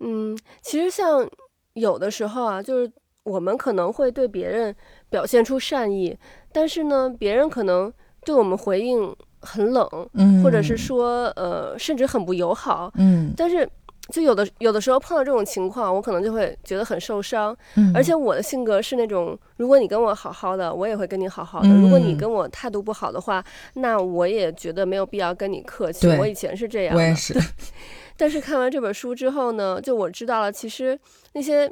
[0.00, 1.28] 嗯，其实像
[1.74, 2.90] 有的时候啊，就是
[3.22, 4.74] 我们可能会对别人
[5.08, 6.16] 表现出善意，
[6.52, 7.92] 但是呢，别人可能
[8.24, 13.68] 对我们回应很冷，嗯，或者是说呃，甚至很不友好，嗯，但是
[14.08, 18.12] 就有的有的时候碰到这种情况，我可能就会觉得很受伤，嗯，而且。
[18.12, 21.98] 我的性格是那种，如果你跟我好好的，我也会跟你好好的；如果。
[22.00, 26.08] 你跟我态度不好的话，那我也觉得没有必要跟你客气。
[26.18, 27.34] 我以前是这样，我也是。
[28.20, 30.98] 但是看完这本书之后呢，就我知道了，其实
[31.32, 31.66] 那些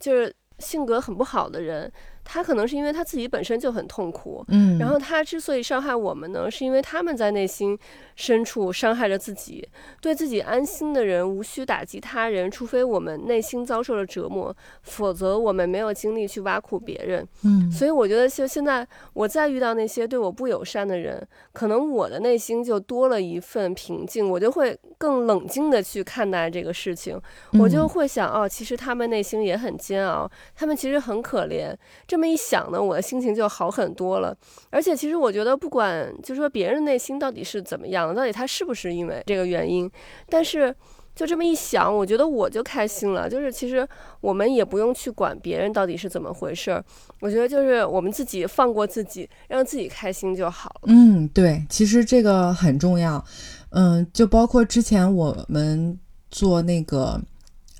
[0.00, 1.92] 就是性格很不好的人。
[2.30, 7.76] 他可能是因为他自己本身就很痛苦，嗯，然后他之所以伤害我们呢，是因为他们在内心
[8.16, 9.66] 深处伤害着自己。
[10.02, 17.26] 对自己安心的人，无需打击他人，除非我们内心遭受了折磨，否则我们没有精力去挖苦别人。
[17.44, 27.18] 嗯，所以我觉得，就现在我再遇到那些对我不友善的人，可能我的内心就多了一份平静，我就会更冷静的去看待这个事情。
[27.58, 31.74] 我就会想，哦，其实他们内心也很煎熬，他们其实很可怜。
[32.06, 34.36] 这这么一想呢，我的心情就好很多了。
[34.70, 39.88] 而且，其实我觉得，不管就是说别人内心到底是怎么样，到底他是不是因为这个原因，
[40.28, 40.74] 但是
[41.14, 43.30] 就这么一想，我觉得我就开心了。
[43.30, 43.88] 就是其实
[44.20, 46.84] 我们也不用去管别人到底是怎么回事儿，
[47.20, 50.80] 我觉得就是我们自己放过自己，让自己开心就好了。
[50.86, 53.24] 嗯，对，其实这个很重要。
[53.70, 55.96] 嗯，就包括之前我们
[56.32, 57.22] 做那个，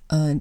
[0.07, 0.41] 嗯。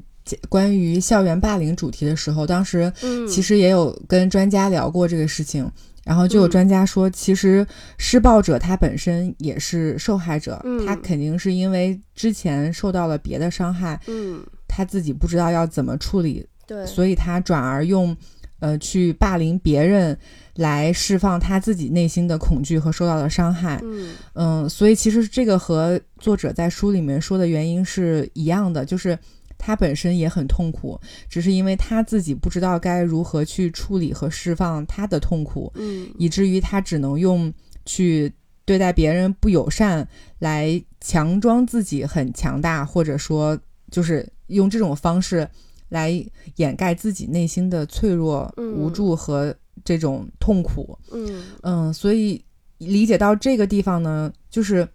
[0.50, 2.92] 关于校园霸凌主题的时候，当时
[3.30, 5.70] 其实也有跟专家聊过这个事情，
[6.04, 7.66] 然后就有专家说，其实
[7.98, 18.16] 施暴者他本身也是受害者，他肯定是因为之前受到了别的伤害，嗯，他自己不知道要怎么处理，对，所以他转而用
[18.60, 20.18] 呃去霸凌别人
[20.56, 24.16] 来释放他自己内心的恐惧和受到的伤害，嗯。
[24.34, 29.18] 嗯，所以其实这个和作者在书里面说的原因是一样的，就是。
[29.58, 37.52] 他本身也很痛苦，只是因为他自己不知道该如何去处理和释放他的痛苦，嗯，以至于他只能用
[37.86, 38.32] 去
[38.66, 40.08] 对待别人不友善
[40.40, 45.50] 来强装自己很强大，或者说就是用这种方式
[45.90, 46.24] 来
[46.58, 50.98] 掩盖自己内心的脆弱、无助和这种痛苦。
[51.12, 52.44] 嗯嗯，所以
[52.78, 54.88] 理解到这个地方呢，就是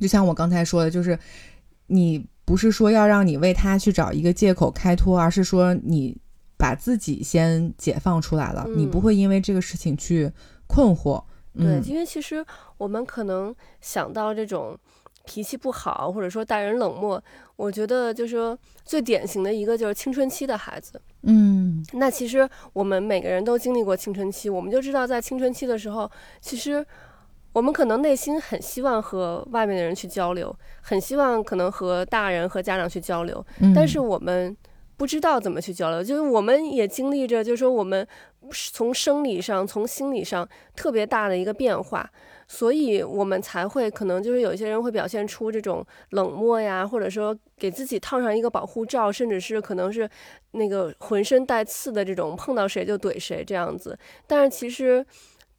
[0.00, 1.18] 就像我刚才说的，就是
[1.86, 2.24] 你。
[2.52, 6.14] 不是说要让你为他去找一个借口开脱，而是说你
[6.58, 10.30] 把自己先解放出来了，你不会因为这个事情去
[10.66, 11.24] 困惑。
[11.56, 12.44] 对，因为其实
[12.76, 14.78] 我们可能想到这种
[15.24, 17.24] 脾气不好，或者说待人冷漠，
[17.56, 21.00] 我觉得就是说最典型的一个就是青春期的孩子。
[21.22, 26.10] 嗯，那其实我们每个人都经历过青春期，我们就知道在青春期的时候，
[26.42, 26.84] 其实
[27.52, 33.44] 我们可能内心很希望和外面的人去交流，很希望可能和大人和家长去交流，
[33.74, 34.56] 但是我们
[34.96, 36.02] 不知道怎么去交流。
[36.02, 38.06] 就是我们也经历着，就是说我们
[38.50, 42.10] 从生理上、从心理上特别大的一个变化，
[42.48, 50.08] 所以我们才会可能就是有些人会表现出这种冷漠呀，或者说给自己套上一个保护罩，甚至是可能是
[50.52, 53.98] 那个浑身带刺的这种，碰到谁就怼谁这样子。
[54.26, 55.04] 但是其实。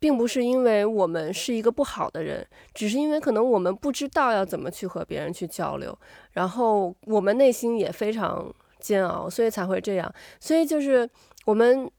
[0.04, 5.97] 并不是因为我们是一个不好的人，只是因为可能我们不知道要怎么去和别人去交流，
[6.34, 10.14] 然后我们内心也非常煎熬，所以才会这样。
[10.41, 11.10] 所以就是
[11.45, 11.89] 我们。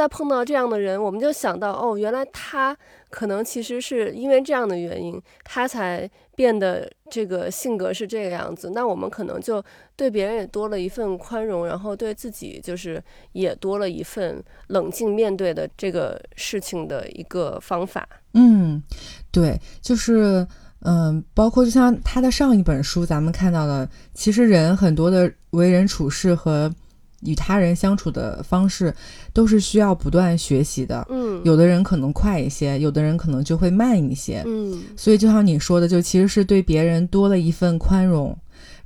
[0.00, 2.74] 再碰到这样的人，我们就想到哦，原来他
[3.10, 8.70] 可能其实是因为这样的原因，他才变得这个性格是这个样子。
[8.74, 9.62] 那我们可能就
[9.96, 18.08] 对别人也多了一份宽容，然后对自己就是也多了一份冷静面对的这个事情的一个方法。
[18.32, 18.82] 嗯，
[19.30, 20.46] 对，就是
[20.80, 26.72] 嗯，包括就像他的上一本书，咱们看到的，其实人很多的为人处事和。
[27.20, 28.94] 与他人相处的方式
[29.32, 31.06] 都是需要不断学习的。
[31.10, 34.42] 嗯，有的人可能快一些，有的人可能就会慢一些。
[34.46, 38.36] 嗯，所以就像你说的，就其实是对别人多了一份宽容，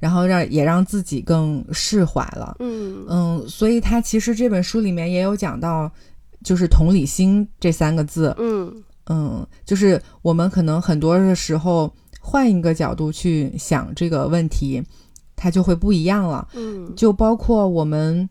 [0.00, 2.56] 然后让也让自己更释怀了。
[2.58, 5.90] 嗯嗯，所以他其实这本书里面也有讲到，
[6.42, 8.34] 就是同理心这三个字。
[8.38, 14.82] 嗯嗯，就是我们可能很多的时候换一个角度去想这个问题。
[15.44, 18.26] 它就会不一样了，嗯，就包括我们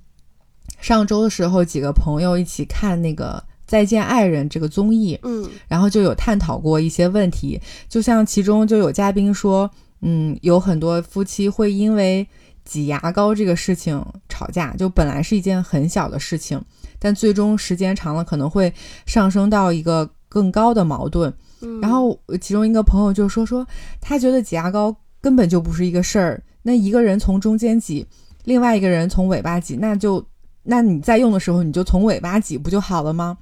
[0.81, 3.37] 上周的时候，几个朋友一起看那个
[3.67, 9.69] 《再见爱人》这个综艺，嗯，然后就有探讨过一些问题，就像其中就有嘉宾说，
[10.01, 12.27] 嗯，有很多夫妻会因为
[12.65, 16.59] 挤牙膏这个事情吵架，就本来是一件很小的事情，
[16.97, 18.73] 但最终时间长了可能会
[19.05, 23.63] 上升到一个更高的矛盾，嗯，然后其中一个朋友就说说，
[24.01, 26.43] 他觉得挤牙膏根本就不是一个事儿。
[26.61, 28.05] 那一个人从中间挤，
[28.43, 30.23] 另外一个人从尾巴挤，那就，
[30.63, 33.37] 那你在用的时候你就从尾巴挤不就好了吗？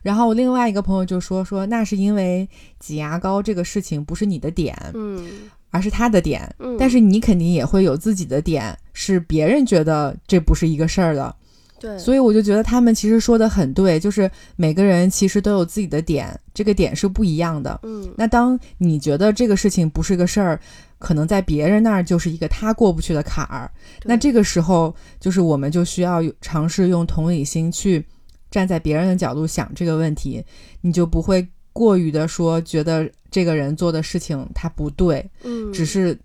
[0.00, 2.48] 然后另外一个朋友就说说，那是因为
[2.78, 5.26] 挤牙膏这个事情不是你的点，嗯，
[5.70, 11.34] 而是他的点，嗯，但是你肯定也会有自己的点，是别人觉得这不是一个事儿的，
[11.80, 20.60] 对，所以我就觉得他们其实说的很对，就是每个人其实都有自己的点，这个点是不一样的，嗯，那当你觉得这个事情不是个事儿。
[21.00, 23.70] 可能在别人那儿就是一个他过不去的坎儿，
[24.02, 28.04] 那这个时候就是我们就需要尝试用同理心去
[28.50, 30.44] 站在别人的角度想这个问题，
[30.80, 36.18] 你就不会过于的说觉得这个人做的事情他不对，嗯，只是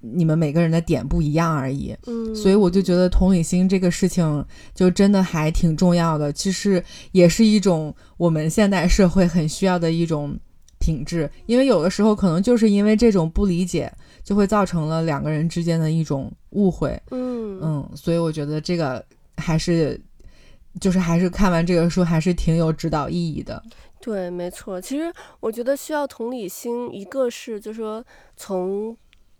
[0.00, 4.44] 你们每个人的点不一样而已，嗯，所以我就觉得同理心这个事情
[4.74, 6.82] 就真的还挺重要的，其实
[7.12, 10.38] 也是一种我们现代社会很需要的一种
[10.78, 13.92] 品质，因为有的时候可能就是因为这种不理解。
[14.24, 19.02] 就会造成了两个人之间的一种误会，嗯嗯，所以我觉得这个
[19.38, 19.98] 还是，
[20.78, 23.62] 就是还是看完这个书还是挺有指导意义的。
[24.02, 24.78] 对，没错。
[24.78, 28.04] 其实我觉得需要同理心，一个是就是说
[28.36, 28.94] 从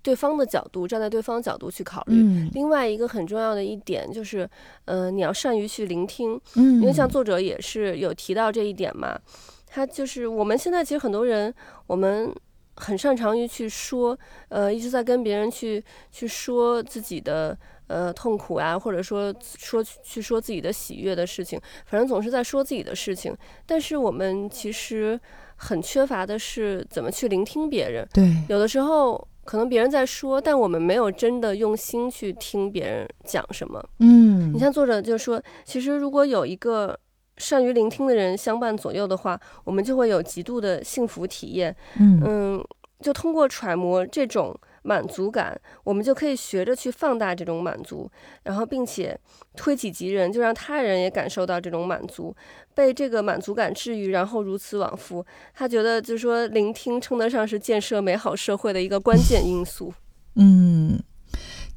[0.09, 4.48] 对方的角度站在对方角度去考虑，另外一个很重要的一点就是，
[4.86, 9.18] 呃，你要善于去聆听，嗯，因为像作者也是有提到这一点嘛，
[9.66, 11.52] 他就是我们现在其实很多人
[11.86, 12.34] 我们。
[12.80, 14.16] 很擅长于去说，
[14.50, 23.36] 呃，一直在跟别人去去说自己的呃痛苦啊，或者说说去说自己的喜悦的事情，反正总是在说自己的事情。
[23.66, 25.18] 但是我们其实
[25.56, 28.06] 很缺乏的是怎么去聆听别人。
[28.14, 33.82] 对，有的时候可能别人在说，但我们没有真的用心去听别人讲什么。
[34.01, 36.99] 嗯，你像作者就说，其实如果有一个。
[37.40, 41.72] 善于聆听的人相伴左右的话，我们就会有极度的幸福体验。
[42.01, 42.61] 嗯
[43.01, 44.53] 就通过揣摩这种
[44.89, 48.11] 满足感，我们就可以学着去放大这种满足，
[48.45, 49.14] 然后并且
[49.55, 52.34] 推己及人，就让他人也感受到这种满足，
[52.74, 55.22] 被这个满足感治愈，然后如此往复。
[55.53, 59.93] 他觉得，就是说，聆听称得上是建设美好社会的一个关键因素。
[60.36, 60.99] 嗯，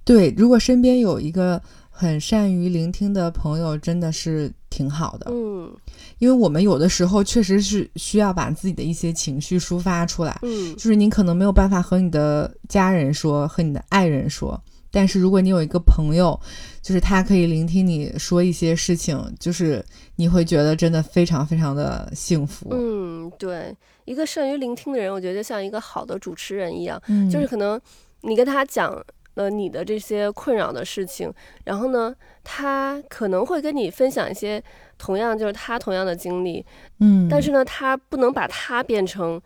[0.06, 1.62] 对，如果身边有一个。
[2.02, 5.72] 很善于聆听的朋友真的是挺好的，嗯，
[6.18, 16.40] 因为我们有的时候确实是需要把自己的一些情绪抒发出来，嗯，就是你可能没有办法和你的家人说，和你的爱人说，但是如果你有一个朋友，
[16.82, 19.86] 就是他可以聆听你说一些事情，就是
[20.16, 23.72] 你会觉得真的非常非常的幸福，嗯，对，
[24.06, 27.80] 一个善于聆听的人，我觉得像一个好的主持人一样，嗯，就是可能
[28.22, 28.92] 你跟他讲。
[29.36, 32.14] 呃，你的这些困扰的事情，然后呢，
[32.44, 34.62] 他可能会跟你分享一些
[34.98, 36.66] 同样就是他同样的经历，
[37.00, 39.42] 嗯，但是呢，他不能把他变成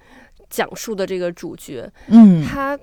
[0.50, 2.78] 讲述的这个主角，嗯，他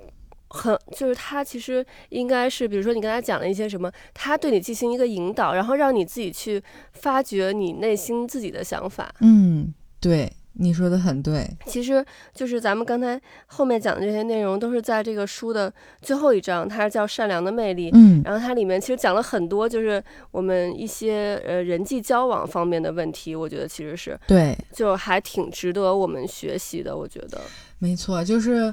[0.48, 9.12] 很就是他其实应该是，比如说你跟他讲了一些什么，他对你进行一个引导，然后让你自己去发掘你内心自己的想法。
[9.20, 10.32] 嗯，对。
[10.54, 17.90] 你说的很对， 其实就是咱们刚才后面讲的这些内容，都是在这个书的最后一章，它是叫《善良的魅力》。
[17.94, 23.34] 嗯，然后它里面其实讲了很多，就是我们一些呃人际交往方面的问题。
[23.34, 26.96] 我觉得其实是对，就还挺值得我们学习的。
[26.96, 27.40] 我觉得
[27.78, 28.72] 没错，就是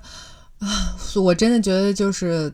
[0.60, 0.68] 啊，
[1.22, 2.54] 我真的觉得就是。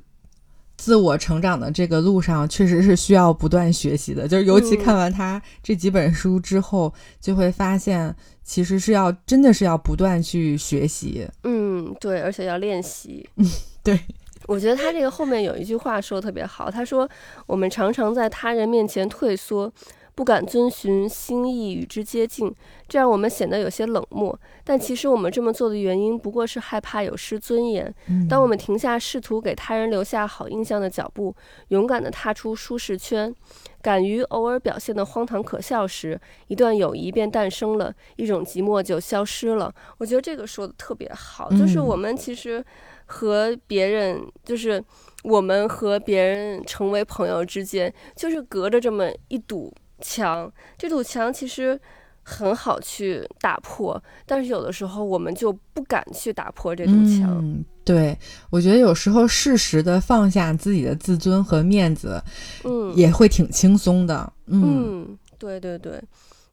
[0.77, 4.27] 自我成长的这个路上，确实是需要不断学习的。
[4.27, 11.27] 就是尤其看完他这几本书之后，就会发现，其实是要真的是要不断去学习。
[11.43, 13.27] 嗯，对，而且要练习。
[13.37, 13.45] 嗯，
[13.83, 13.99] 对。
[14.47, 17.09] 我觉得他这个后面有一句话说的特别好，他说
[17.47, 19.73] ：“我们常常在他人面前退缩。”
[20.15, 22.49] 不敢遵循心意与之接近，
[22.87, 24.37] 这让我们显得有些冷漠。
[24.63, 27.93] 但其实我们这么做的原因，不过是害怕有失尊严。
[28.29, 31.35] 当我们停下试图给他人留下好印象的脚步，
[31.67, 33.35] 勇敢地踏出舒适圈，
[33.81, 39.73] 敢于偶尔表现得荒唐可笑时，一段友谊便诞生了，一种寂寞就消失了。
[39.97, 42.63] 我觉得这个说的特别好，就是我们其实
[43.05, 44.81] 和别人，就是
[45.25, 49.73] 我们和别人成为朋友之间，就是隔着这么一堵。
[50.01, 51.79] 墙，这堵墙其实
[52.23, 57.37] 很好去打破，但是有的时候我们就不敢去打破这堵墙。
[57.41, 58.17] 嗯，对，
[58.49, 62.21] 我觉得有时候适时的放下自己的自尊和面子，
[62.63, 64.31] 嗯，也会挺轻松的。
[64.47, 66.01] 嗯，对对对，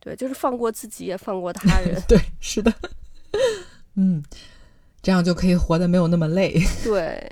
[0.01, 2.01] 对，就是放过自己，也放过他人。
[2.09, 2.73] 对，是的。
[3.97, 4.23] 嗯。
[5.05, 6.55] 这样就可以活得没有那么累。
[6.85, 7.29] 对，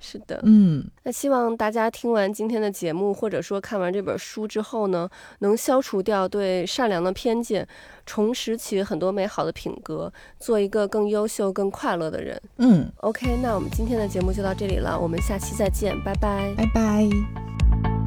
[0.00, 0.84] 是的，嗯。
[1.04, 5.08] 那希望大家听完今天的节目，或者说看完这本书之后呢，
[5.40, 7.66] 能消除掉对善良的偏见，
[8.06, 12.40] 重拾起很多美好的品格，做一个更优秀、更快乐的人。
[12.56, 12.90] 嗯。
[13.02, 17.99] OK，那我们今天的节目就到这里了，我们下期再见，拜拜，拜拜。